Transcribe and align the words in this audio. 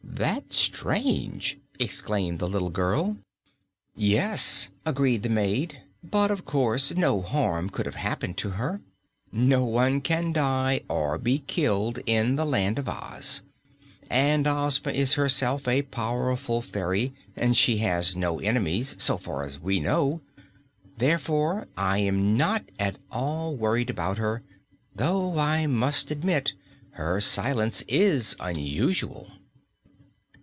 "That's 0.21 0.55
strange!" 0.55 1.57
exclaimed 1.79 2.37
the 2.37 2.47
little 2.47 2.69
girl. 2.69 3.17
"Yes," 3.95 4.69
agreed 4.85 5.23
the 5.23 5.29
maid, 5.29 5.81
"but 6.03 6.29
of 6.29 6.45
course 6.45 6.93
no 6.95 7.23
harm 7.23 7.71
could 7.71 7.87
have 7.87 7.95
happened 7.95 8.37
to 8.37 8.51
her. 8.51 8.81
No 9.31 9.65
one 9.65 9.99
can 9.99 10.31
die 10.31 10.81
or 10.87 11.17
be 11.17 11.39
killed 11.47 12.01
in 12.05 12.35
the 12.35 12.45
Land 12.45 12.77
of 12.77 12.87
Oz, 12.87 13.41
and 14.11 14.45
Ozma 14.45 14.91
is 14.91 15.15
herself 15.15 15.67
a 15.67 15.81
powerful 15.81 16.61
fairy, 16.61 17.13
and 17.35 17.57
she 17.57 17.77
has 17.77 18.15
no 18.15 18.37
enemies 18.37 18.95
so 19.01 19.17
far 19.17 19.43
as 19.43 19.59
we 19.59 19.79
know. 19.79 20.21
Therefore 20.99 21.67
I 21.75 21.97
am 21.97 22.37
not 22.37 22.63
at 22.77 22.97
all 23.09 23.55
worried 23.55 23.89
about 23.89 24.19
her, 24.19 24.43
though 24.95 25.39
I 25.39 25.65
must 25.65 26.11
admit 26.11 26.53
her 26.91 27.19
silence 27.21 27.81
is 27.87 28.35
unusual." 28.39 29.31